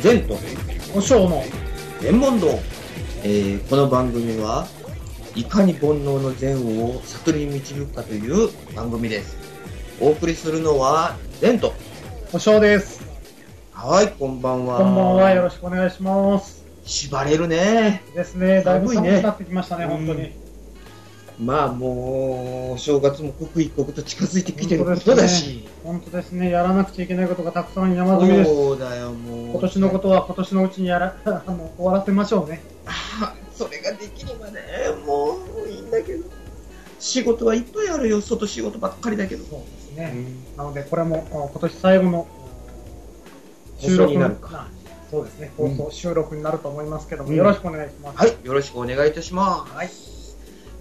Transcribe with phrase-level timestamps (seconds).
[0.00, 0.38] 善と
[0.94, 1.42] お尚の
[2.00, 2.46] 全問答、
[3.24, 4.66] えーこの番組は
[5.34, 9.36] いかに煩悩の善を悟りに導くかという番組です
[10.00, 11.72] お送りするのは善と
[12.32, 13.06] お尚です。
[13.72, 15.30] はいこんばんはこんばんは。
[15.30, 16.66] よろしくお願いします。
[16.84, 18.62] 縛れるねですね。
[18.62, 20.32] だいぶ寒いね寒くなってきましたね、うん本当に。
[21.38, 26.50] まあもうお正月も刻一刻と近づいてきてることだし、本当ですね。
[26.50, 28.54] やらなくちゃいけないことがたくさん山積みです。
[28.54, 32.62] そうだよもう今年のことは今年のうちにやら、あの、終わらせましょうね。
[32.86, 34.60] あそれができればね
[35.06, 36.24] もういいんだけど
[36.98, 40.12] 仕事はいっぱいあるよ外仕事ばっかりだけどそうですね。
[40.14, 40.18] う
[40.54, 42.26] んなので、これもあ今年最後の
[43.78, 44.68] 放送になるかあ
[45.10, 45.52] そうですね。
[45.56, 48.18] 放うん送、収録になると思いますけども、うんよろしくお願いします。
[48.18, 49.74] はい、よろしくお願いいたします。
[49.74, 50.15] はい。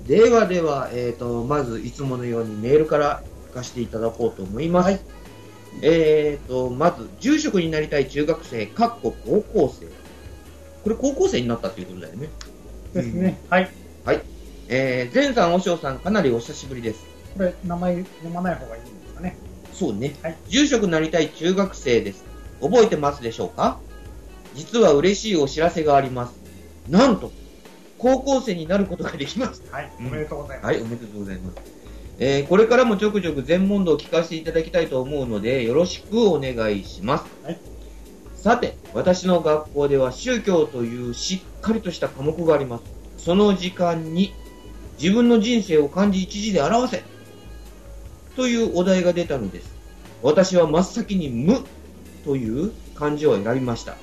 [0.07, 4.85] ではでは、えっ、と、まずいつものようにメールから書かせていただこうと思います。
[4.85, 4.99] はい
[5.81, 9.87] えっ、と、まず、住職になりたい中学生、かっこ高校生。
[10.83, 12.29] これ高校生になったっていうことだよね。
[12.93, 13.37] ですね。
[13.49, 13.69] はい。
[14.67, 17.05] えー、前さん、おしょうさん、かなりお久しぶりです。
[17.37, 19.37] これ、名前読まない方がいいんですかね。
[19.73, 20.15] そうね。
[20.21, 22.23] はい住職になりたい中学生です。
[22.61, 23.79] 覚えてますでしょうか？
[24.55, 26.35] 実は嬉しいお知らせがあります。
[26.89, 27.31] なんと、
[28.05, 29.77] 高校生になることができました。
[29.77, 29.91] はい。
[29.99, 30.65] おうんめでとうございます。
[30.67, 31.57] はい、おめでとうございます。
[32.19, 37.25] えーこれからもちょくちょく全問答を聞かせていただきたいと思うので、よろしくお願いします。
[37.43, 37.59] はい
[38.35, 42.83] さて、私の学校では宗教というしっかりとした科目があります。
[43.17, 44.35] その時間に
[45.01, 47.03] 自分の人生を漢字一字で表せ
[48.35, 49.73] というお題が出たのです。
[50.21, 51.63] 私は真っ先に無
[52.23, 53.95] という漢字を選びました。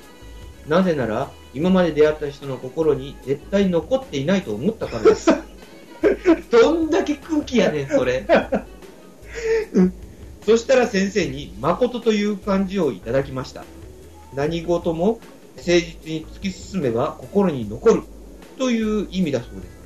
[0.66, 5.30] なぜなら、今まで出会った人の心に絶対残っていないと思ったからです。
[6.50, 8.26] どんだけ空気やねん、それ。
[10.44, 13.64] そしたら先生に、誠という漢字をいただきました。
[14.34, 15.20] 何事も
[15.56, 18.02] 誠実に突き進めば心に残る
[18.58, 19.82] という意味だそうです。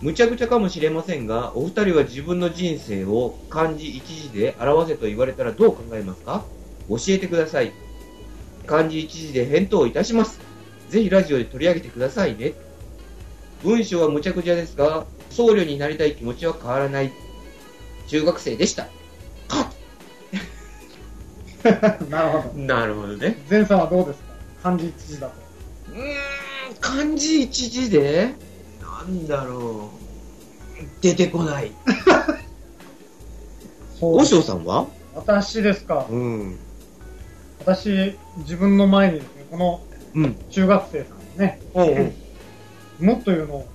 [0.00, 6.44] むちゃくちゃかもしれませんが、お二人は自分の人生を漢字一字で表せと言われたらどう考えますか？
[6.88, 7.72] 教えてください。
[8.66, 10.40] 漢字一字で返答いたします。
[10.90, 12.52] ぜひラジオで取り上げてくださいね。
[13.62, 17.12] 文章はむちゃくちゃですが、僧侶になりたい気持ちは変わらない。
[18.08, 18.88] 中学生でした。
[22.08, 22.58] なるほど。
[22.58, 23.36] なるほどね。
[23.50, 24.30] 前さんはどうですか？
[24.62, 25.34] 漢字一字だと。
[25.92, 28.34] うーん、漢字一字で？
[28.80, 30.84] なんだろう。
[31.02, 31.70] 出てこない。
[34.00, 34.86] そうおしょうさんは？
[35.14, 36.06] 私ですか。
[36.10, 36.58] うん。
[37.58, 39.82] 私、自分の前にですね、この
[40.14, 40.36] うん。
[40.50, 42.12] 中学生さんね、おうおう。
[42.98, 43.66] 無というのを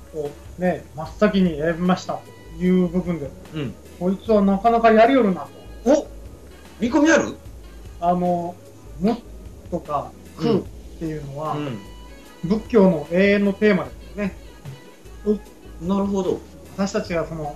[0.58, 2.20] ね、真っ先に選びました
[2.58, 3.74] という部分で、うん。
[4.00, 5.48] こいつはなかなかやりよるな
[5.84, 5.92] と。
[5.92, 6.08] お
[6.80, 7.36] 見込みある？
[8.02, 8.56] あの、
[9.00, 9.16] 無
[9.72, 10.62] とか空っ
[11.00, 11.78] ていうのは、ん。
[12.44, 14.36] 仏教の永遠のテーマですよね。
[15.82, 16.40] なるほど。
[16.78, 17.56] 私たちがその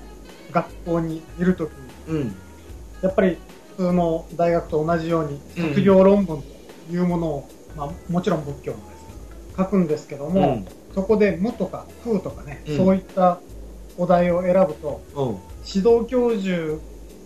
[0.51, 1.69] 学校にいるとき
[2.09, 2.35] に、うん。
[3.01, 3.37] やっぱり
[3.77, 6.47] 普通の大学と同じようにうん卒業論文と
[6.91, 8.99] いうものを、まあ、もちろん仏教のですね
[9.57, 10.65] 書くんですけども、
[10.95, 13.39] そこで無とか空とかね、うんそういった
[13.97, 15.37] お題を選ぶとうん。
[15.67, 16.77] 指導教授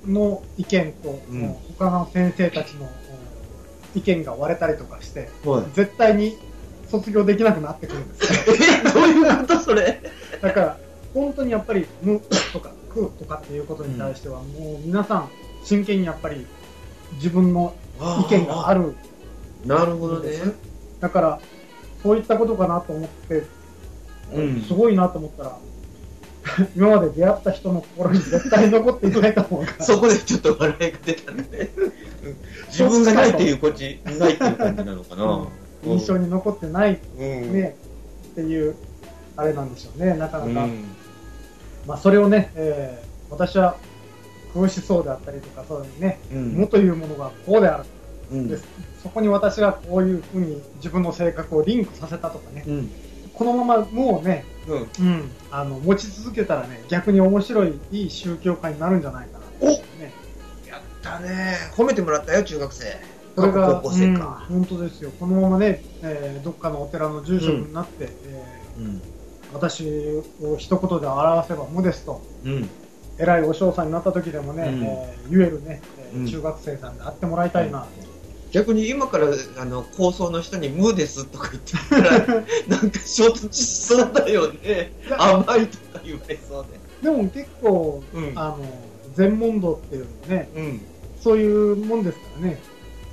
[0.08, 2.90] の意見と、うん他の先生たちのうん
[3.96, 5.64] 意見が割れたりとかしてはい。
[5.74, 6.36] 絶対に
[6.90, 8.56] 卒業できなくなってくるんですよ
[8.86, 10.02] え、どういうことそれ？
[10.42, 10.78] だから
[11.14, 12.20] 本当にやっぱり無
[12.52, 15.30] とか空とかっていうことに対しては、もう皆さん
[15.64, 16.46] 真剣にやっぱり
[17.16, 17.74] 自分の
[18.28, 18.96] 意見がある。
[19.64, 20.32] るなるほどね。
[21.00, 21.40] だから
[22.02, 23.44] そういったことかなと思って、
[24.34, 25.58] うんすごいなと思ったら
[26.76, 31.46] 今まで出会った人の心に絶対残っていないと思うからそこでちょっと笑いが出たね。
[32.68, 35.24] 自分がないっていうこっち、ないっていう感じなのかな。
[35.24, 35.48] うん
[35.86, 37.54] 印象に残ってないうん。
[37.54, 37.76] ね、
[38.32, 38.74] っていう
[39.36, 40.86] あれなんでしょうねなかなか、うん。
[41.86, 43.76] まあ、それをね、えー私は
[44.54, 47.86] 空しそうであったりとかそういうね、うん無というものがこうである
[48.32, 48.66] うんです
[49.04, 52.92] そこに私がこういうふうに自分の性格をリンクさせたとかねうん。
[53.34, 55.06] このまま無をね、うん。
[55.06, 60.14] うん、あの持ち続けたらね逆に面白いいい宗教家になるんじゃないかなおね
[60.68, 61.58] やったね。
[61.76, 62.86] 褒めてもらったよ、中学生。
[63.36, 64.46] これが高校生か。
[64.50, 68.46] うん、本当ですよこのままね、えーどっかのお寺の住職になって、え
[68.80, 68.86] うん。
[68.86, 69.00] ー
[69.54, 69.84] 私
[70.42, 72.70] を一言で表せば無ですとうん。
[73.20, 75.82] 偉いお嬢さんになった時でもね、うんえー言えるね、
[76.16, 77.88] え中学生さんであってもらいたいなと、
[78.54, 79.28] 逆に今から
[79.58, 84.92] あの構想の人に「無です」とか言ってたら なんか衝突しそうだよね。
[85.18, 86.66] 甘いとか言われそう
[87.04, 88.40] でも結構、でうん。
[88.40, 88.60] あの
[89.16, 90.82] 全問答っていうのねうん。
[91.20, 92.60] そういうもんですからね。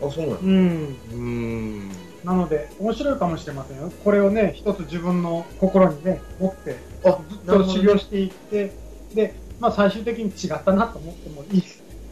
[0.02, 0.38] あそうなの？
[0.40, 0.96] うん。
[1.12, 1.90] うーん。
[2.24, 3.90] なので、面白いかもしれませんよ。
[4.04, 8.72] これをね、一つ自分の心にね、持って、あずっと修行していって、
[9.14, 11.62] で、まあ最終的に違ったなと思ってもいい。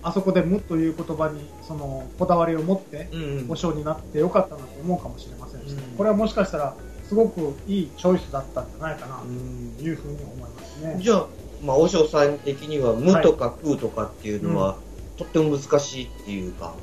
[0.02, 3.08] あそこで無という言葉に、その、こだわりを持って、
[3.48, 6.74] 保証になってよかったなと思うかもしれませんし、うんこれはもしかしたら、
[7.08, 10.98] すごくいいチョイスだったんじゃないかな、うんというふうに思いますね。
[11.00, 11.26] じゃあ、
[11.64, 14.76] まあ、和尚さん的には、無とか空とかっていうのは、
[15.16, 16.74] とっても難しいっていうか、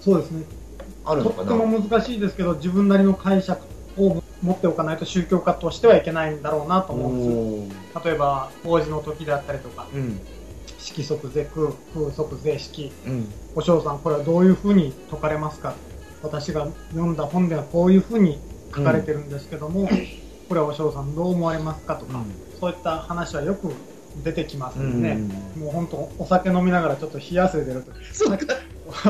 [0.00, 0.44] そうですね。
[1.04, 3.60] あるとっても難しいですけど、自分なりの解釈
[3.96, 8.04] を持っておかないと宗教家としてはいけないんだろうなと思うんです。
[8.04, 10.20] 例えば、法事の時であったりとか、うん。
[10.80, 13.28] 色即是空、空即是色、うん。
[13.54, 15.74] お嬢さん、これはどういうふうに説かれますか？
[16.22, 18.38] 私が読んだ本ではこういうふうに
[18.74, 19.88] 書かれてるんですけども、
[20.48, 22.22] これはお嬢さんどう思われますかとか、
[22.60, 23.72] そういった話はよく
[24.24, 25.20] 出てきますうんんでね、
[25.56, 27.92] もう本当、お酒飲みながらちょっと冷や汗出ると。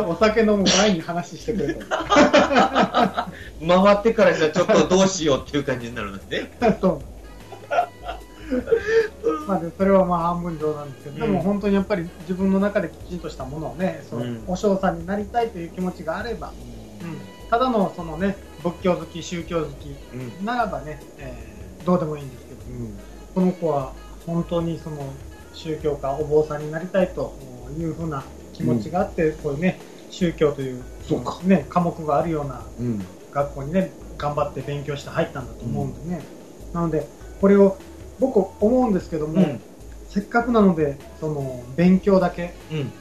[0.06, 1.87] お酒飲む前に話してくれと。
[1.96, 1.99] 回
[3.94, 6.52] ってからじゃちょっとどうしようっていう感じになるんですね。
[9.50, 16.52] まあでそれはまあ半分冗談ですけど、でも本当にやっぱり自分の中できちんとしたものをね、そのうんお嬢さんになりたいという気持ちがあれば、
[17.02, 20.44] うん、ただのそのね、仏教好き、宗教好きうん。
[20.44, 22.99] ならばね、えーどうでもいいんですけど、うん。
[23.35, 23.94] この子は
[24.26, 24.99] 本当にその
[25.55, 27.35] 宗教家、お坊さんになりたいと
[27.79, 29.81] いうふうな気持ちがあって、こういうね、
[30.11, 33.05] 宗教というそうかね、科目があるようなうん。
[33.32, 36.23] 学校にね、頑張って勉強して入ったんだと思うんでね。
[36.75, 37.06] なので、
[37.41, 37.79] これを
[38.20, 39.61] 僕思うんですけども、うん。
[40.08, 42.93] せっかくなので、その勉強だけ、うん。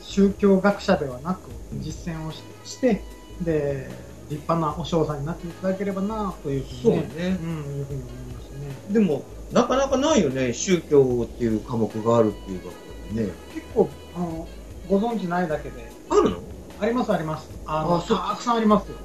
[0.00, 3.02] 宗教学者ではなくうん実践をしして、
[3.42, 3.88] で、
[4.28, 7.38] 立派なお嬢さんになっていただければなというふそううにね、ね。
[7.42, 8.92] うん、いうふうに思いますね。
[8.92, 9.22] でも、
[9.52, 10.52] なかなかないよね。
[10.52, 13.28] 宗教っていう科目があるっていう学校ね。
[13.54, 14.48] 結構、あの、
[14.88, 16.36] ご存知ないだけで、あるの？
[16.80, 17.50] ありますあります。
[17.66, 18.96] あのたくさんありますよ。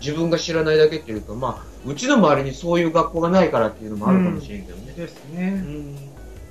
[0.00, 4.92] 自分が知らないだけっていうか、まあ、うちの周りにそういう学校がないからっていうのもあるかもしれんけどね。
[4.96, 5.50] ですうね。
[5.50, 5.96] ん。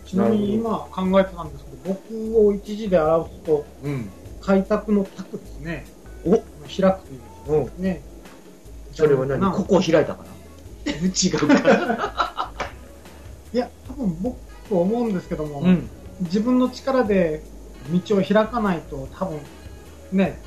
[0.05, 4.09] ちなみに今考えてたんですけど、僕を一時で表すと、うん。
[4.41, 5.85] 開拓の拓ですね。
[6.25, 7.01] お開く
[7.47, 7.83] といううん。
[7.83, 8.01] ね。
[8.91, 9.39] それは何？
[9.39, 12.51] なここを開いたかな違うか。
[13.53, 14.37] いや、多分僕
[14.71, 15.89] 思うんですけども、うん。
[16.21, 17.43] 自分の力で
[17.91, 19.39] 道を開かないと多分、
[20.11, 20.39] ね、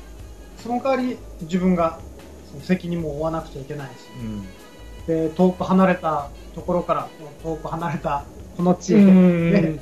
[0.57, 1.99] その代わり自分が
[2.61, 4.45] 責任も負わなくちゃいけないし、うん。
[5.07, 7.09] で、遠く離れたところから、
[7.43, 8.23] 遠く離れた
[8.57, 9.79] この地へ、うん ね、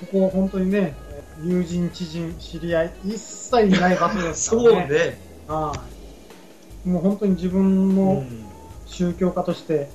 [0.00, 0.94] ここ本当にね、
[1.42, 4.68] 友人、知人、知り合い、一切いない場所ですからね。
[4.68, 5.18] そうね。
[5.48, 5.72] は
[6.84, 6.88] い。
[6.88, 8.26] もう本当に自分うのん。
[8.86, 9.88] 宗教家として、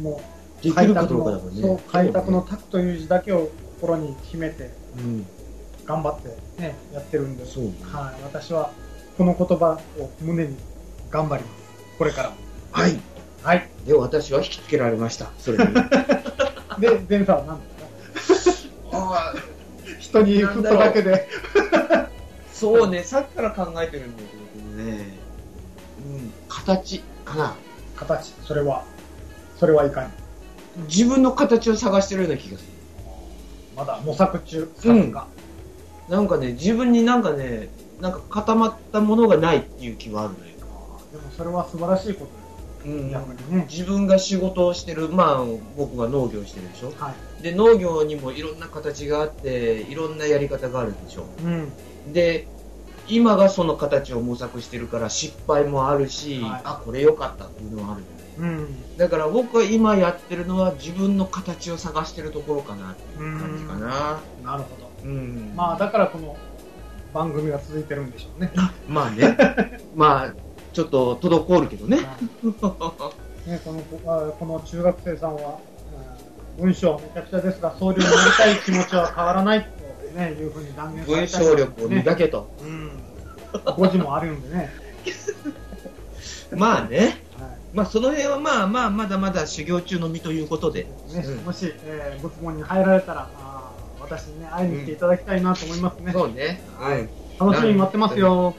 [0.00, 0.20] も
[0.60, 1.62] うできるかどうかだもんね。
[1.62, 3.48] そう開拓の拓という字だけを
[3.80, 5.26] 心に秘めてうん。
[5.88, 6.28] 頑張って
[6.60, 7.50] ねやってるんで、ね
[7.90, 8.70] はい、私は
[9.16, 10.56] この言葉を胸に
[11.10, 11.54] 頑張ります
[11.98, 12.36] これからも
[12.72, 12.98] はい。
[13.42, 15.30] はいで、私は引きつけられました。
[15.38, 15.64] それに。
[16.80, 18.98] で前さんは何ですか？
[18.98, 19.34] ああ、
[19.98, 21.28] 人に振っただけで
[22.52, 25.16] そうね、さっきから考えてるんだけどね。
[26.04, 27.54] うん、形かな。
[27.96, 28.84] 形それは
[29.58, 30.10] それはいかに
[30.88, 32.68] 自分の形を探してるような気がする。
[33.76, 35.26] まだ模索中さすが、
[36.08, 37.68] なんかね、自分になんかね、
[38.00, 40.44] なんか固まったものがないっていう気はあるのよ。
[41.38, 42.26] それは素晴らしいこ
[42.84, 43.10] とうん。
[43.10, 43.66] 逆にね。
[43.70, 45.44] 自分が仕事をしてる、まあ
[45.76, 46.92] 僕が農業してるでしょ。
[46.98, 47.42] はい。
[47.42, 51.26] で、農業にもいろんな形があって、いろんなやり方があるでしょ。
[51.44, 52.12] うん。
[52.12, 52.48] で、
[53.08, 56.60] 今がその形を模索してるから失敗もあるし、はい。
[56.64, 58.02] あ、これ良かったっていうのはある
[58.36, 58.96] じゃないうん。
[58.96, 64.20] だから僕は今やってるのは自分の形を探してるところかなっていう感じかな。
[64.44, 64.90] なるほど。
[65.04, 65.52] うん。
[65.56, 66.36] まあだからこの
[67.14, 68.52] 番組が続いてるんでしょうね。
[68.88, 69.36] まあね。
[69.96, 70.47] まあ、
[70.78, 71.96] ちょっと滞るけどね。
[71.96, 72.04] ね、
[73.64, 75.78] このあこの中学生さんは、うん
[76.58, 82.50] 文章めちゃくちゃですが、僧侶になりたい気持ちは変わらないと、ね、いうふうに断言され文たり章力を磨けと。
[82.60, 84.70] うん、もあるんでね、
[86.56, 87.20] まあね。
[87.38, 90.88] はまあその辺はまあまあまだまだ修行中の身ということで。
[91.08, 96.12] いねうんもし、えー、仏門に入られたら、あー私にね、会いに来ていただきたいなと思いますね。
[96.12, 96.60] そうね。
[96.76, 97.08] はい。
[97.38, 98.54] 楽しみに待ってますよ。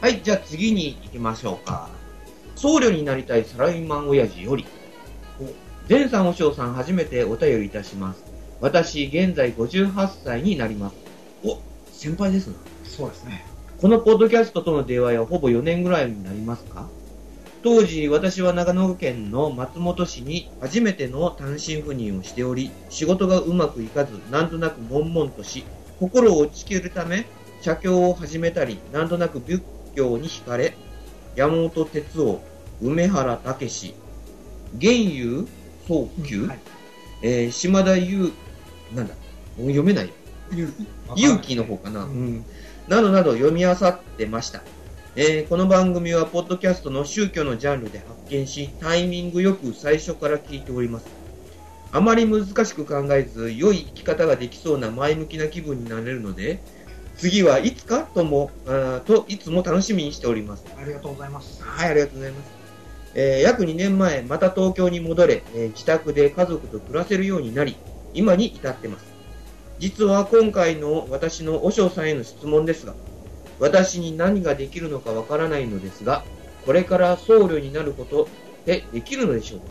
[0.00, 0.12] はい。
[0.12, 1.88] はい、じゃあ次に行きましょうか。
[2.54, 4.66] 僧侶になりたいサラリーマン親父より。
[5.88, 8.24] 前さんおしょうさん初めてお便りいたします。
[8.60, 10.96] 私、現在58歳になります。
[11.44, 11.58] お、
[11.92, 12.54] 先輩ですな。
[12.84, 13.44] そうですね。
[13.80, 16.88] このポッドキャストとの出会いはほぼ4年ぐらいになりますか？
[17.62, 25.64] 当時、私は長野県の松本市に初めての単身赴任をしており、仕事がうまくいかず、なんとなく悶々とし、
[25.98, 27.26] 心を落ち切るため、
[27.60, 29.62] 写経を始めたり、なんとなく仏
[29.96, 30.76] 教に惹かれ、
[31.34, 32.42] 山本哲夫、
[32.82, 33.94] 梅原武史、
[34.74, 35.46] 玄遊
[35.88, 36.58] 早急、はい
[37.22, 38.32] えー島田優、
[38.94, 39.14] なんだ、
[39.56, 40.12] もう読めないよ。
[40.52, 40.72] 勇
[41.16, 42.44] 勇気の方かな、うんうん
[42.86, 44.62] などなど読み漁ってました。
[45.16, 51.06] えーこの番組はポッドキャストの宗教のジャンルで発見し、タイミングよく最初から聞いております。
[51.90, 56.60] あまり難しく考えず、良い生き方ができそうな前向きな気分になれるので、
[57.18, 60.64] 次はいつかとも、あーといつも楽しみにしております。
[60.78, 61.62] ありがとうございます。
[61.62, 62.50] はい、ありがとうございます。
[63.14, 67.76] えー約2年前、また東京に戻れ、えー自宅で家族と暮らせるようになり、
[68.12, 69.06] 今に至ってます。
[69.78, 72.94] 実は今回の私の和尚さんへの質問ですが、
[73.60, 76.24] 私に何ができるのかわからないのですが、
[76.66, 78.26] これから僧侶になることっ
[78.64, 79.66] てできるのでしょうか？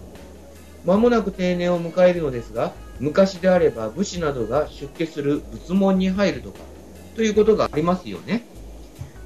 [0.86, 6.60] 間もなく定年を迎えるのですが、昔であれば武士などが出家する仏門に入るとか、
[7.16, 8.46] ということがありますよね。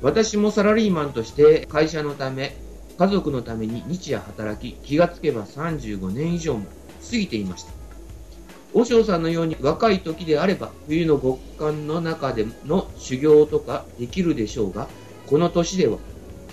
[0.02, 2.56] 私もサラリーマンとして会社のため、
[2.98, 6.66] 家族のために日夜働き、気がつけば35年以上も
[7.10, 7.72] 過ぎていました。
[8.74, 14.88] 和尚さんのように若い時であれば、冬の極寒の中での修行とかできるでしょうが、
[15.26, 15.98] この年では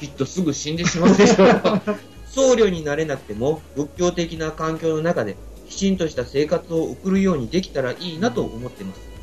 [0.01, 1.49] きっとすぐ死んでしまうでしょう。
[2.27, 5.37] 僧侶になれなくても、仏教的な環境の中で、
[5.69, 9.16] きちんとした生活を送るようにできたらいいなと思っています。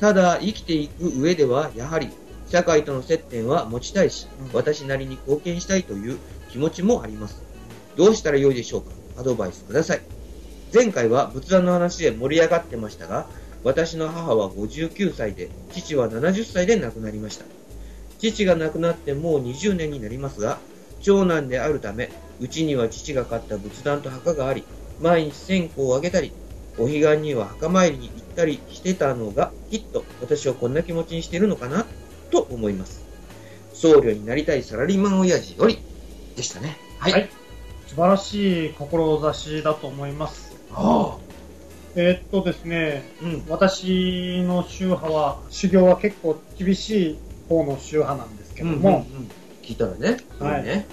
[0.00, 2.08] ただ、生きていく上では、やはり、
[2.48, 6.18] 社会との接点は持ちたいし、うん私なりに貢献したいという
[6.50, 7.42] 気持ちもあります。
[7.96, 8.90] どうしたらよいでしょうか？
[9.18, 10.00] アドバイスください。
[10.72, 13.26] 前回は仏壇の話で盛り上がってましたが、
[13.62, 17.44] 私の母は59歳で、父は70歳で亡くなりました。
[18.18, 20.58] 父が亡くなってもう20年になりますが、
[21.02, 24.64] 長男であるため、うちには父が買った仏壇と墓があり、
[25.00, 26.32] 毎日線香をあげたり、
[26.78, 31.86] お彼岸には墓参りに行ったりしてたのが、きっと私をこんな気持ちにしているのかな、
[32.30, 33.04] と思います。
[33.72, 35.78] 僧侶になりたいサラリーマン親父より、
[36.36, 36.76] でしたね。
[36.98, 37.12] はい。
[37.12, 37.28] はい
[37.90, 40.54] 素晴らしい志だと思います。
[40.72, 41.18] あ
[41.96, 43.24] えーっとですね、あ。
[43.24, 43.44] うん。
[43.48, 47.18] 私の宗派は、修行は結構厳しい
[47.48, 49.30] 方の宗派なんですけども、うんうんうん
[49.62, 50.18] 聞いたらね。
[50.38, 50.86] はいね。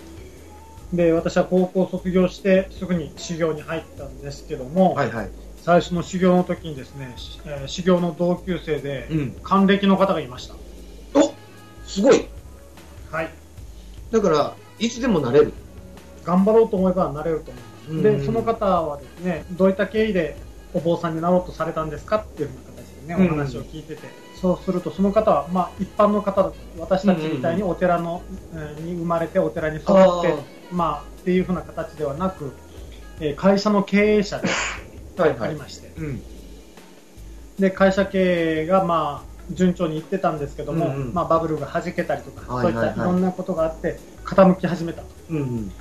[0.94, 5.30] で、私は高校卒業してすぐに修行に入ったんですけども、はいはい。
[5.68, 9.32] 最初の修行の時にですね、しえー修行の同級生で、うん。
[9.44, 10.56] 還暦の方がいました。
[11.14, 11.34] お
[11.86, 12.26] すごい。
[13.12, 13.30] はい。
[14.10, 15.52] だから、いつでもなれる。
[16.24, 17.92] 頑張ろうと思えばなれると思います。
[17.92, 20.38] うんで、その方はですね、どういった経緯で
[20.74, 24.04] お坊さんになろうとされたんですかっていうふうな形でね、うんお話を聞いてて、
[24.40, 28.22] そうするとその方は、まあ一般の方だと、私たちみたいにお寺の、
[28.54, 29.86] えーに生まれてお寺に育っ
[30.22, 30.34] て、
[30.72, 32.54] まあっていうふうな形ではなく、
[33.20, 34.87] えー会社の経営者ではいはい。
[35.24, 36.22] ありまして、うん。
[37.60, 45.08] で、会社経営がまあ順調にいってたんですけども、うんうんまあバブルが弾けたりとか、はいはいはいそういったいろんなことがあって、傾き始めたと。
[45.30, 45.72] うんうん。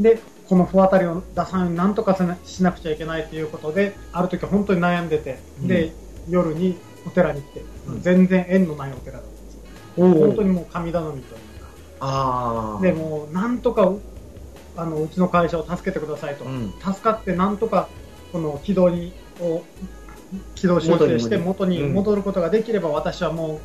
[0.00, 5.92] で、この不当たりを出さんようになんとかしなくちゃいけないということで、ある時本当に悩んでて、で、
[6.28, 6.76] 夜に
[7.06, 7.66] お寺に行って、うん
[8.00, 9.58] 全然縁のないお寺だったんです
[9.96, 11.40] 本当にもう神頼みという
[12.00, 12.78] ああ。
[12.78, 12.82] か。
[12.82, 13.92] で、もうなんとか、
[14.76, 16.44] あの、うちの会社を助けてくださいと。
[16.44, 16.72] うん。
[16.80, 17.88] 助かってなんとか、
[18.36, 19.64] この軌道に、を
[20.54, 23.60] 軌道修正して元に戻ることができれば、私はもう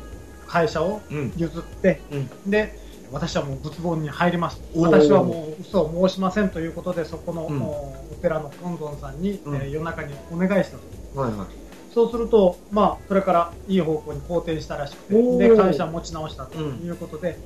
[0.48, 1.32] 会社をうん。
[1.36, 2.74] 譲って、うんで、
[3.12, 4.62] 私はもう仏門に入ります。
[4.74, 11.20] 私はもう嘘を申しませんということで、そこの、お寺の本尊さんに、うんえー夜中にお願いしたと。
[11.20, 11.46] はいはい。
[11.92, 17.38] そうすると、まあ、それからいい方向に好転したらしくて、で、会社を持ち直したということで、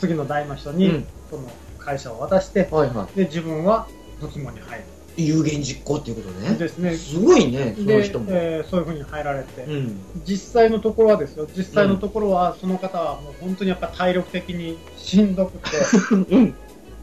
[0.00, 1.42] 次の代の人に、うんその
[1.78, 3.86] 会社を渡して、はいはで、自分は
[4.20, 4.97] 仏門に入る。
[5.18, 5.26] い。
[5.28, 6.54] 有言実行っていうことね。
[6.56, 6.94] ですね。
[6.94, 8.26] すごいね、そので、人も。
[8.30, 10.00] えーそういうふうに入られて、うん。
[10.24, 15.76] 実際のところはですよ、実際のところは、その方はもう本当にやっぱ体力的にしんどくて、
[16.34, 16.54] うん。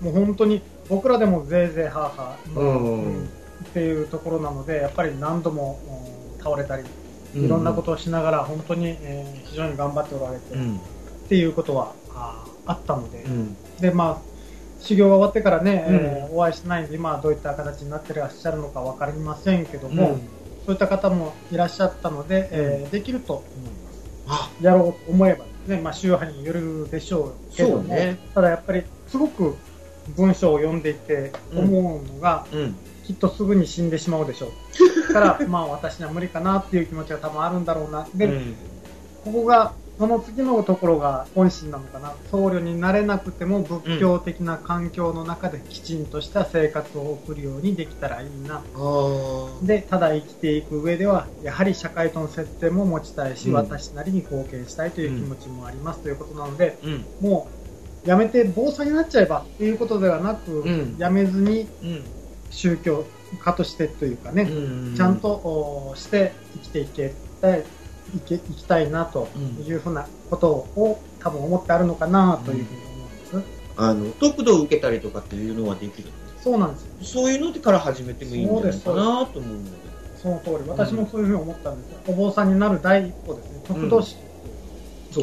[0.01, 3.29] もう本当に僕らでもぜいぜいはーはー、うんうん
[3.65, 5.79] っていうところなので、やっぱり何度も
[6.37, 6.83] うん倒れたり、
[7.35, 10.79] うんいろんなことをしながら本当に、えー非常に頑張っておられて、っうん。
[11.29, 13.55] ていうことはあーあったので、うん。
[13.81, 14.34] で、まあ、
[14.79, 20.19] 修行が終わってからね、えーお会いしてないんで、今はどういった形になってらっしゃるのか分かりませんけども、
[20.65, 23.47] そういった方もいらっしゃったので、えーできると思い
[24.27, 24.49] ます。
[24.49, 29.55] あ、やろうと思えばですね、まあ、宗派によるでしょうけども、ねただやっぱりすごく
[30.15, 32.75] 文章を読んでいて思うのが、うん。
[33.05, 34.49] きっとすぐに死んでしまうでしょう。
[35.13, 38.07] だから、まあ私には無理かなっていう気持ちが多分あるんだろうな。
[38.15, 38.55] で、うん
[39.23, 42.13] ここが、その次のところが本心なのかな。
[42.29, 48.55] 僧侶になれなくても仏教的な環境の中できちんとした生活を送るようにできたらいいな。
[48.55, 49.65] ああ。
[49.65, 57.05] で、ただ生きていく上では、やはり社会との接点も持ちたいし、うん私なりに貢献したいという気持ちもありますということなので、うん。
[57.21, 57.47] も
[58.05, 62.03] う、やめて坊さんになっちゃえばっていうことではなく、うんやめずにうん。
[62.51, 63.05] 宗教
[63.39, 67.63] 家としてというかね、うんちゃんとおして生きていけたい、
[68.15, 69.27] いけいきたいなと
[69.67, 73.55] いうふうなことを多分思ってあるのかなというふうに思うんです。
[73.77, 76.09] あの、得度を受けたりとかっていうのはできる。
[76.41, 76.89] そうなんですよ。
[77.01, 79.71] そういうのから始めてもいいんじゃないかなと思うので。
[80.21, 80.69] その通り。
[80.69, 81.99] 私もそういうふうに思ったんですよ。
[82.07, 83.61] お坊さんになる第一歩ですね。
[83.67, 84.17] 得度式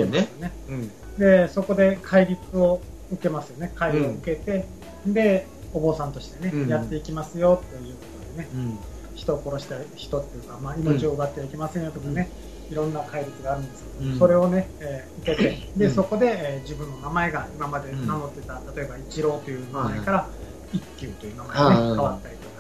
[0.03, 0.53] うのを受けますよね。
[0.69, 1.19] うん。
[1.19, 2.81] で、そこで戒律を
[3.13, 3.73] 受けますよね。
[3.75, 4.67] 戒律を受けて、
[5.07, 8.79] で、お坊さんとしてね、うんやっていきますよということでね、うん。
[9.15, 12.29] 人を殺した人っていうか、まあ、命を奪ってはいけませんよとかね、
[12.71, 20.27] いろんな戒律があるんですけど、うんそれをね、えー受けて、 で、うんそこで、えー自分の名前が今まで名乗ってた、例えば一郎という名前から、
[20.73, 22.53] 一休という名前がね、はい変わったりとか。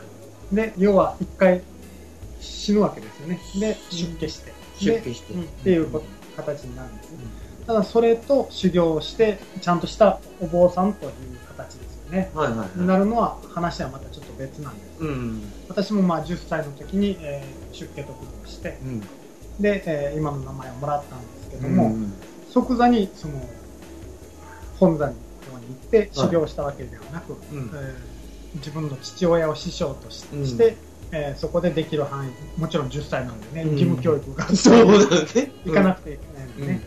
[0.52, 1.62] で、要は一回
[2.40, 3.40] 死ぬわけですよね。
[3.58, 4.46] で、出家して。
[4.46, 5.34] で出家して。
[5.34, 5.88] うんっていう
[6.36, 7.18] 形になるんですね。
[7.66, 11.12] ただそれと修行をして、ちゃんとしたお坊さんという
[11.56, 12.30] 形ですよね。
[12.34, 12.80] はいはいはい。
[12.80, 15.00] になるのは話はまたちょっと別なんです。
[15.00, 15.42] うん。
[15.68, 19.02] 私もまあ10歳の時に、えー出家得度をして、うん。
[19.62, 22.12] で、えー今の名前をもらったんですけども、うん
[22.50, 23.34] 即座にその
[24.78, 25.16] 本山に
[25.68, 27.94] 行って修行したわけではなく、うんえー
[28.56, 30.46] 自分の父親を師匠としうん
[31.12, 34.44] えーそこでできる範囲、もちろん10歳なんでね、うん義務教育が。
[35.64, 36.80] 行かなくていけないんでね。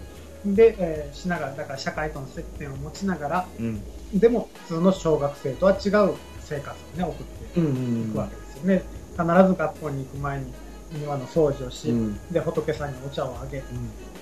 [0.45, 3.81] で、えーしながら、だから社会との接点を持ちながら、うん。
[4.13, 7.59] でも普通の小学生とは違う生活をね、送って。
[7.59, 8.83] いくわけですよね。
[9.11, 10.53] 必ず学校に行く前に
[10.91, 12.19] 庭の掃除をし、うん。
[12.31, 13.63] で、仏さんにお茶をあげ、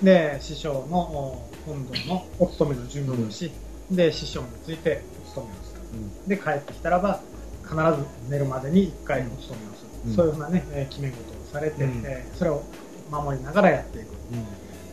[0.02, 3.52] で、師匠のお本堂のお勤めの準備をし、
[3.92, 5.82] で、師匠についてお勤めをする。
[6.28, 7.20] で、帰ってきたらば、
[7.64, 7.82] 必ず
[8.30, 9.90] 寝るまでに1回お勤めをする。
[10.08, 12.62] うんそういうふうなね、えー決め事をされて、うんえーそれを
[13.10, 14.08] 守りながらやっていく。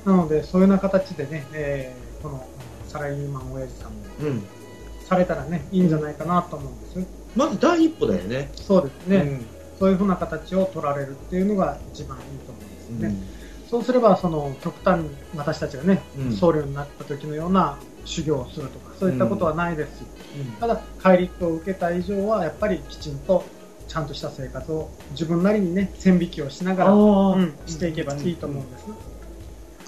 [0.08, 2.46] なので、そういうような形でね、えーこの
[2.86, 4.26] サラリーマン親父さんもうん。
[4.26, 4.42] うん。
[5.06, 7.06] されたらね、いいんじゃないかなと思うんです。
[7.34, 8.50] まず第一歩だよね。
[8.54, 9.40] そうですね、
[9.81, 13.40] そういうふうな形を取られるっていうのが一番いいと思うんですよね。
[13.71, 16.33] そうすれば、その極端に私たちがね、うん。
[16.33, 20.03] 僧侶になった時のような修行をするとか、そういったことはないですし、
[20.38, 20.53] うん。
[20.57, 23.45] ただ、戒律を受けた以上は、やっぱりきちんと、
[23.88, 28.87] ちゃんとした生活を自分なりにね、線引きをしながら、うん、していけばいいと思うんです。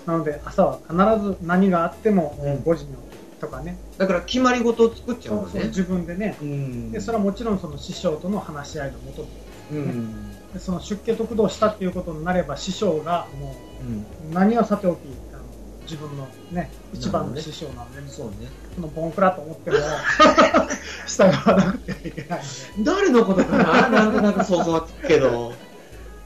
[0.07, 2.55] なので、朝は必ず何があっても、うん。
[2.73, 2.97] 5時に起きる
[3.41, 5.49] とかね、だから決まり事を作っちゃうのね。
[5.51, 6.93] そうそう自分でね、うん。
[6.93, 9.29] で、それはもちろんその師匠との話し合いのもとで
[9.77, 10.31] うん。
[10.53, 14.31] でその出家得度をしたっていうことになれば、師匠がもうん。
[14.31, 14.99] う何はさておき、
[15.33, 15.43] あの
[15.83, 18.49] 自分のね、一番の師匠なんで、そうね。
[18.75, 19.77] そのボンクラと思っても、
[21.07, 22.41] 従わなくてはいけない。
[22.81, 23.89] 誰のことかな？
[23.91, 25.53] なんとなく想像はつくけど。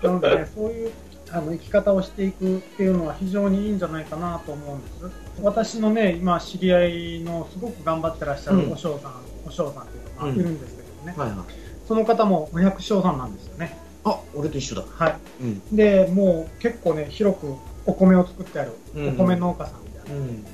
[0.02, 0.92] なのでね、そういう
[1.32, 5.16] あの生き方をしていくっていうのは非常にいいんじゃないかなと思うんです。
[5.42, 9.12] 私のね、今知り合いのすごく頑張ってらっしゃるうんお嬢さん、
[9.46, 11.65] お嬢さんっていうのがうんいるんですけどね、はいはい。
[11.86, 13.78] その方もお百姓さんなんですよね。
[14.04, 14.84] あ、俺と一緒だ。
[14.88, 15.62] はうん。
[15.72, 15.76] い。
[15.76, 17.54] で、もう結構ね、広く
[17.86, 20.14] お米を作ってあるうんお米農家さんである。
[20.14, 20.44] うん。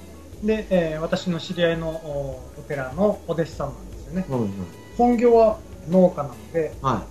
[0.47, 4.27] で、えー私の知り合いのおお寺のお弟子さんなんですよね。
[4.29, 4.51] うん。
[4.99, 7.05] 本業は農家なので、は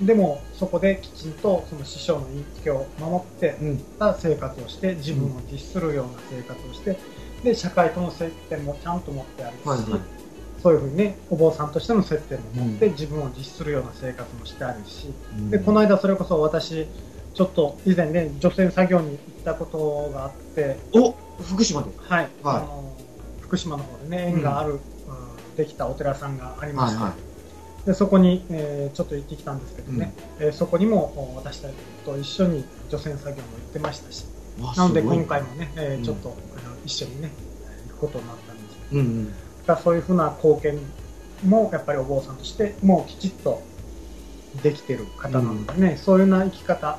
[0.00, 3.50] うん、でもそこできちんとその師匠の言いつけを守ってい。
[3.50, 3.78] うん。
[3.98, 6.96] た生活をして自分を律するような生活をして
[7.42, 10.00] で社会との接点もちゃんと持ってあるし、はいはい
[10.62, 12.92] そういうふうにねお坊さんとしての接点も持って、うん。
[12.92, 15.50] 自分を律するような生活もしてあるしうん。
[15.50, 16.86] でこの間それこそ私
[17.34, 21.90] ちょっと以前ね除染作業に行ったことがあって、お福島で？
[21.96, 22.28] はい。
[22.42, 22.56] はい。
[22.56, 22.96] あの
[23.40, 24.78] 福島の方でね縁がある、うん。
[25.56, 27.16] できたお寺さんがありまして、はいは
[27.86, 34.26] でそこに、えーちょっと行ってきたんですけどね、えーそこにもお私たちと一緒に除染作業も行ってましたし
[34.60, 36.04] わなので今回もね、えーうん。
[36.04, 36.36] ちょっと、
[36.84, 37.30] 一緒にね
[37.90, 39.34] 行くことになったんですようんうん。
[39.68, 40.80] だからそういうふうな貢献
[41.46, 43.62] もやっぱりお坊さんとしてもうきちっと
[44.62, 46.98] できてる方なのでね、そういうような生き方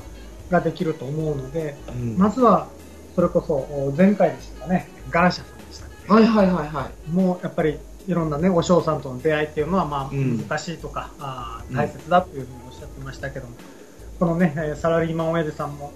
[0.52, 2.18] ができると思うので、うん。
[2.18, 2.68] まずは
[3.16, 6.14] それこそお前回でしたかねガーシャさんでしたっけ？
[6.14, 10.38] はいはいはいはもうやっぱりいろんなね、お嬢さんとの出会いっていうのは、まあ、うん。
[10.38, 11.10] 難しいとか、
[11.70, 11.76] うん。
[11.76, 13.56] 大切だというふうにおっしゃってましたけども、
[14.20, 15.92] このね、えーサラリーマン親父さんも、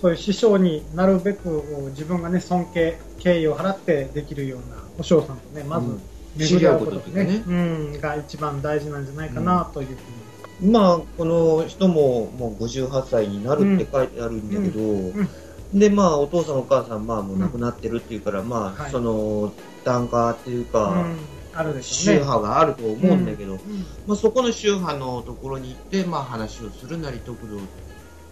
[0.00, 6.02] そういう師匠になるべく、自分がね、尊敬、敬意を払ってできるようなお嬢さんとね、まずうん
[6.38, 10.68] 巡り合うこと知り合うね、うん、が一番大事なんじゃないかなというふうに。
[10.68, 10.72] い。
[10.72, 15.28] まあ、この人ももう58歳になるって書いてあるんだけど、ん
[15.78, 19.52] で、まあ、お父さんお母さん、まあ、もう亡くなってるっていうから、まあ、はいその、
[19.84, 21.16] 檀家っていうか、うん、
[21.54, 22.20] あるでしょ宗うね。
[22.20, 23.58] 派があると思うんだけど、うん
[24.06, 27.60] まあ、そこの宗派のところに行って、まあ、話をするなり得度っ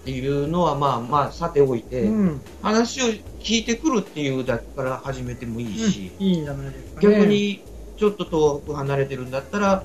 [0.05, 3.07] ていうのは、まあまあ、さておいて、うん、話を
[3.41, 7.13] 聞いてくるっていうだけから始めてもいいし、いいんじゃないですかね。
[7.13, 7.63] 逆に、
[7.97, 9.85] ちょっと遠く離れてるんだったら、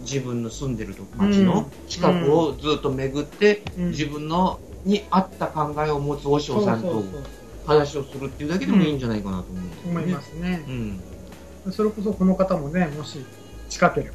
[0.00, 7.04] 自分の住んでると町の近くをずっと巡って、うん自分のに合った考えを持つ和尚さんと
[7.66, 9.90] 話をするっていうだけでもいいんじゃないかなと思うんですよね。
[9.90, 10.64] 思いますね
[11.64, 11.68] う。
[11.68, 11.72] ん。
[11.72, 13.24] それこそこの方もね、もし
[13.68, 14.10] 近けれ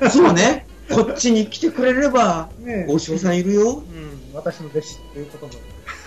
[0.00, 0.08] ば。
[0.08, 0.66] そうね。
[0.90, 3.70] こっちに来てくれれば、ね和尚さんいるよ。
[3.70, 5.52] うん、私の弟子っていうことも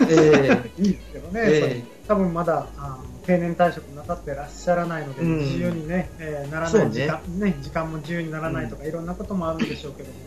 [0.08, 1.60] えいいですけどね、ええ。
[1.60, 5.38] それ多分まだあの定年退職なさってらっしゃらないので、うん。
[5.38, 10.20] 自由にね、えーならない時間ね時間も自由にならないとか、いろんなこともあるんでしょうけども、や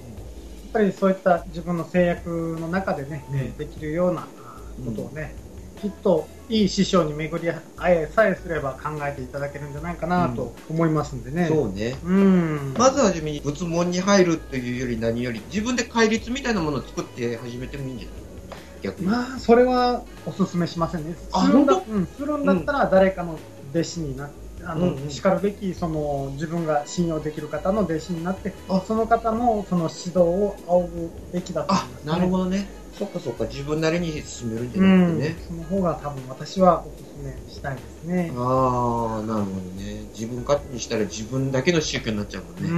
[0.69, 3.37] っぱりそういった自分の制約の中でね、うん。
[3.37, 5.35] えーできるようなあことをね、
[5.81, 11.47] きっといい師匠に巡り会えさえすれば考えていただけるんじゃないかなと思いますんでえね。
[11.49, 11.95] そうね。
[12.03, 18.26] うん、まずはじめに仏門に入るというより何より自分で戒律みたいなものを作って始めてもいいんじゃない？
[18.81, 19.07] 逆に。
[19.07, 21.15] まあ、それはお勧めしませんね。
[21.31, 23.37] あするんだ本うん、するんだったら誰かの
[23.71, 24.35] 弟子になって、
[24.65, 32.11] あの、うんうんしかるべき、その、自分が信用できる方の弟子になってあ、その方のその指導を仰ぐべきだと思いあます、、ね。
[32.11, 32.67] なるほどね。
[32.97, 35.35] そっかそっか、自分なりに進めるんじゃうん、なくてね。
[35.47, 38.31] その方が多分私はお勧めしたいですね。
[38.35, 40.01] ああ、なるほどね。
[40.17, 42.69] 自分勝手にしたら自分だけの宗教になっちゃうもんね。
[42.69, 42.73] う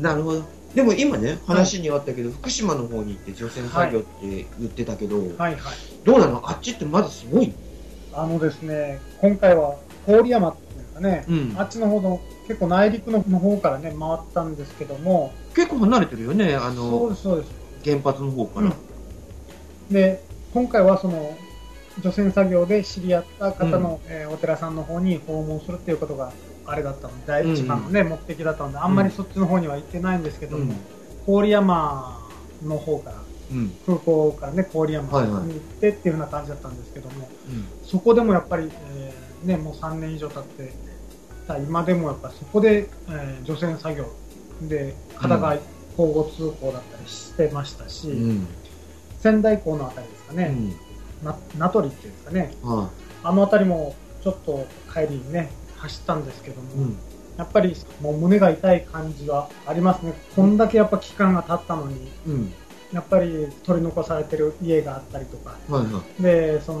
[0.00, 0.02] ん。
[0.02, 0.44] なるほど。
[0.74, 5.34] でも今ね、話にはあったけど、福島の方に行って除染作業って言ってたけど、はい。
[5.36, 5.56] はい。
[6.04, 6.48] どうなの？
[6.48, 7.52] あっちってまだすごい
[8.12, 11.54] あのですね、今回は郡山っていうかね、うん。
[11.56, 17.50] あっちの方の、結構内陸の方からね、回ったんですけども、結構離れてるよね、あそうの、です、そうです。
[17.84, 18.66] 原発の方から。
[18.66, 19.92] うん。
[19.92, 20.22] で
[20.54, 21.36] 今回はその
[22.00, 26.32] 除染作業で知り合った方の、えーお寺さんの方に訪問するっていうことが
[26.66, 27.18] あれだったの。
[27.20, 30.74] で第一番の、ね目的だったのであんまりそっちの方には行ってないんですけども、
[31.26, 32.20] 郡山
[32.62, 33.16] の方から
[33.52, 33.70] うん。
[33.86, 37.28] 空港からね郡山に行ってっていうな感じだったんですけども、
[37.84, 40.72] そこでもやっぱり、えーね、もう3年以上経って
[41.46, 44.06] た今でもやっぱりそこで、えー除染作業
[44.62, 45.56] で方が
[45.98, 48.46] 交互通行だったりしてましたし、うん。
[49.18, 50.54] 仙台港のあたりですかね、
[51.22, 51.26] うん。
[51.26, 52.90] な名取っていうんですかね、は
[53.22, 56.74] あのあたりもちょっと帰りにね、走ったんですけども、い。
[56.74, 56.98] うん。
[57.36, 60.14] やっぱりもう胸が痛い感じはありますね。
[60.36, 62.52] こんだけやっぱ期間が経ったのに、うん。
[62.92, 66.22] やっぱり取り残されてる家があったりとか、はいはい。
[66.22, 66.80] で、その、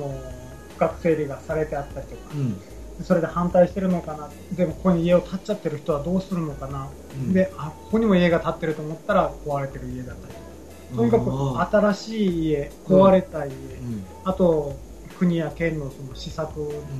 [0.76, 2.60] 区画整理がされてあったりとか、うん。
[3.04, 14.04] それで反対してるのかな、でもここに家を建っちゃってる人はどうするのかな、うん、で、あ、ここにも家が建ってると思ったら壊れてる家だったりとか、とにかあく新しい家、壊れた家、ーうん。
[14.24, 14.76] あと
[15.20, 16.50] 国や県のその施策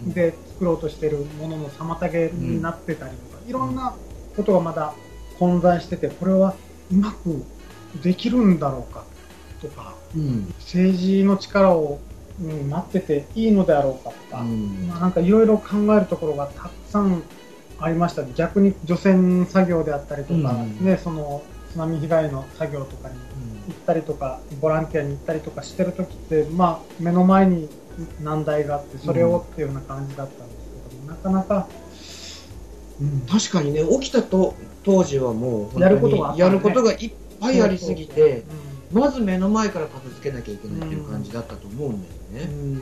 [0.09, 3.95] で作ろうとしているものの妨げになってたりとか、いろんな
[4.37, 4.93] ことがまだ
[5.39, 6.55] 混在してて、これは
[6.93, 7.43] うまく
[8.03, 9.05] できるんだろうか
[9.63, 10.55] とか、うん。
[10.59, 11.99] 政治の力を、
[12.43, 17.23] うん、待ってていいのであろうかとか、うんまあ、なんかいろいろ考えるところがたくさん
[17.79, 18.33] ありましたね。
[18.37, 23.15] 逆に除染作業であったりとか、うんね、その津波被害の作業とかに
[23.69, 27.71] 行ったりとか、ボランティアに行ったりとかしてる時って、まあ、目の前に
[28.23, 31.69] 難題があって、それをっていうような感じだったんですけども、なかなか、
[33.01, 33.21] うん。
[33.23, 38.45] 確かにね、起きたと当時はもうやることがねやることがいっぱいありすぎて、
[38.93, 42.53] うまず目の前から片付けなきゃいけないっていう感じだったと思うんだよね。
[42.53, 42.81] ん。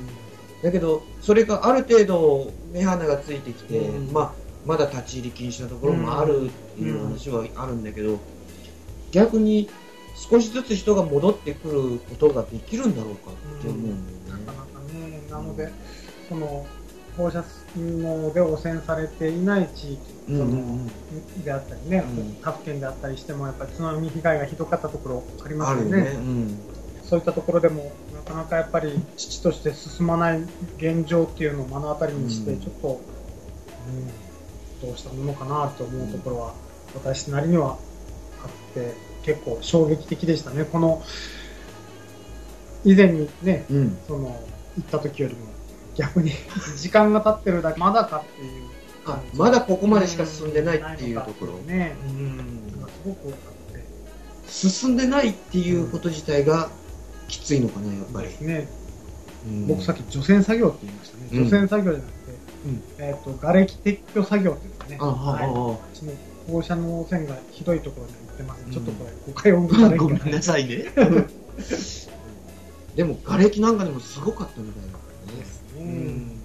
[0.62, 4.12] だけど、それがある程度目鼻がついてきて、うん。
[4.12, 4.32] まあ、
[4.64, 8.18] まだ立ち入り禁止なところもあるっていう話はあるんだけど、
[9.12, 9.68] 逆に
[10.14, 14.48] 少しずつ人が戻ってくることができるんだろうかって思うんだよね。
[15.38, 15.70] なので、
[16.28, 16.66] その
[17.16, 17.44] 放射
[17.76, 20.86] 能で汚染されていない地域、その
[21.44, 26.02] であったりね、うん他府県であったりしても、やっぱり津波被害がひどかったところありうん、ますよね。
[26.02, 26.10] ね。
[26.10, 26.58] うん
[27.08, 30.42] そういったところでも、なかなかやっぱり父として進まない
[30.76, 33.00] 現状っていうのを目の当たりにして、うんちょっと、
[34.82, 36.54] うん、どうしたものかなと思うところは、
[36.94, 37.78] 私なりには
[38.42, 40.64] あって、結構衝撃的でしたね。
[40.64, 41.02] この、
[42.84, 44.38] 以前にね、うんその、
[44.78, 45.40] 行った時よりも、
[45.96, 46.32] 逆に
[46.78, 48.68] 時間が経ってるだけ、まだかっていう
[49.04, 49.20] あ。
[49.34, 51.52] まだここまでしか進んでないっていうところ。
[51.66, 51.96] ね、
[53.02, 53.84] すごくあって、
[54.46, 56.70] 進んでないっていうこと自体が
[57.28, 58.46] きついのかな、やっぱり。
[58.46, 58.68] ね、
[59.46, 59.66] うん。
[59.66, 61.28] 僕さっき除染作業って言いましたね。
[61.32, 61.44] うん。
[61.44, 62.32] 除染作業じゃなくて、
[62.64, 62.82] うん。
[62.98, 64.96] えっ、と、瓦礫撤去作業っていうんですかね。
[66.48, 68.72] 放射能汚染がひどいところに行ってます、うん。
[68.72, 70.86] ちょっとこれ、誤解を生むあ、 ごめんなさいね。
[72.98, 75.46] でも、瓦礫なんかでもすごかったみたいだからね。
[75.78, 75.92] うね。
[76.10, 76.42] ん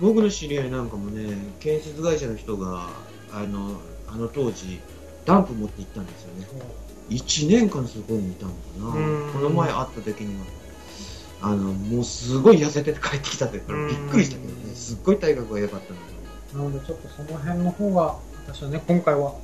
[0.00, 2.88] 僕の知り合いなんかもね、建設会社の人が、
[3.32, 4.80] あの、あの当時、
[5.24, 6.48] ダンプ持って行ったんですよね。
[7.10, 9.32] 1年間そこにいたのかうんな。
[9.32, 10.46] この前会った時には、
[11.42, 15.92] あの、もうすごい痩せてて帰ってきたってからびっくりしたけどね、すっごい体格が良かった
[16.56, 16.70] のに。
[16.72, 19.36] なので、ちょっとその辺の方が、私はね、今回は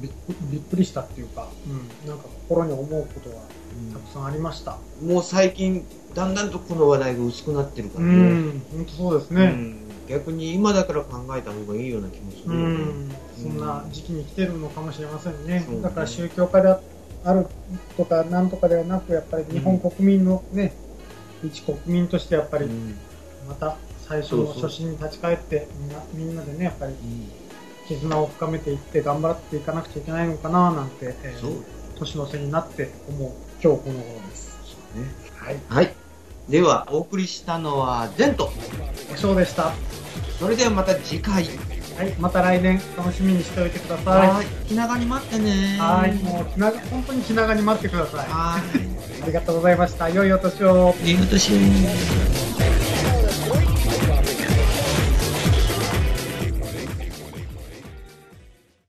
[0.00, 3.59] びっくびっくりしたっていうか、うん、なんか心に思うことが
[3.92, 4.78] たくさんありました。
[5.02, 8.14] もう最近、だんだんとこの話題が薄くなってるかうらね。
[8.14, 9.44] ん、本当そうですね。
[9.44, 9.76] うん。
[10.08, 12.74] 逆に今だから考えた方がいいような気もすうるよね。
[12.84, 15.60] ん、そんな時期に来てるのかもしれませんね。
[15.60, 15.80] ね。
[15.82, 16.74] だから宗教家で
[17.24, 17.46] ある
[17.96, 20.74] とかなんとかではなく、やっぱり日本国民のね、
[21.44, 22.96] 一国民としてやっぱりうん。
[23.48, 23.76] また
[24.08, 26.94] 最初の初心に立ち返ってみんなみんなでね、やっぱり
[27.86, 33.30] 絆を深めていって頑張っていかなくちゃいけないのかななんて、えー年の瀬になって思う
[33.62, 34.76] 今日この頃です。
[34.94, 35.04] ね。
[35.36, 35.56] はい。
[35.68, 35.94] はい。
[36.48, 38.50] では、お送りしたのはゼント。
[39.12, 39.72] おしょうでした。
[40.38, 41.44] それではまた次回。
[41.44, 42.14] はい。
[42.18, 44.28] また来年楽しみにしておいてください。
[44.28, 44.46] はい。
[44.66, 45.76] 気長に待ってね。
[45.78, 46.14] はい。
[46.14, 48.28] もう気長、本当に気長に待ってください。
[48.28, 48.62] はい。
[49.22, 50.08] ありがとうございました。
[50.08, 50.94] 良いお年を。
[51.04, 52.59] いいお年を